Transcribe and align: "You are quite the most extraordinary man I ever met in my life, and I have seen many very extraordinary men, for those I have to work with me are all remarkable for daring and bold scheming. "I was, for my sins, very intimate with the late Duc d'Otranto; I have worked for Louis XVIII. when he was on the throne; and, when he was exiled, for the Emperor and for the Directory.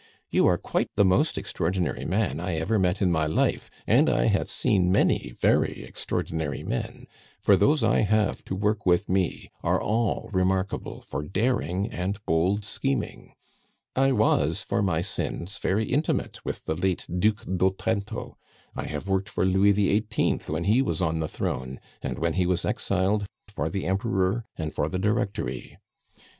"You 0.31 0.47
are 0.47 0.57
quite 0.57 0.89
the 0.95 1.05
most 1.05 1.37
extraordinary 1.37 2.05
man 2.05 2.39
I 2.39 2.55
ever 2.55 2.79
met 2.79 3.03
in 3.03 3.11
my 3.11 3.27
life, 3.27 3.69
and 3.85 4.09
I 4.09 4.25
have 4.25 4.49
seen 4.49 4.91
many 4.91 5.31
very 5.37 5.83
extraordinary 5.83 6.63
men, 6.63 7.05
for 7.39 7.55
those 7.55 7.83
I 7.83 7.99
have 8.01 8.43
to 8.45 8.55
work 8.55 8.83
with 8.83 9.07
me 9.07 9.51
are 9.61 9.79
all 9.79 10.31
remarkable 10.33 11.01
for 11.01 11.21
daring 11.21 11.85
and 11.91 12.17
bold 12.25 12.65
scheming. 12.65 13.33
"I 13.95 14.11
was, 14.11 14.63
for 14.63 14.81
my 14.81 15.01
sins, 15.01 15.59
very 15.59 15.85
intimate 15.85 16.43
with 16.43 16.65
the 16.65 16.73
late 16.73 17.05
Duc 17.19 17.45
d'Otranto; 17.45 18.39
I 18.75 18.85
have 18.85 19.07
worked 19.07 19.29
for 19.29 19.45
Louis 19.45 19.71
XVIII. 19.73 20.39
when 20.47 20.63
he 20.63 20.81
was 20.81 21.03
on 21.03 21.19
the 21.19 21.27
throne; 21.27 21.79
and, 22.01 22.17
when 22.17 22.33
he 22.33 22.47
was 22.47 22.65
exiled, 22.65 23.27
for 23.47 23.69
the 23.69 23.85
Emperor 23.85 24.45
and 24.57 24.73
for 24.73 24.89
the 24.89 24.97
Directory. 24.97 25.77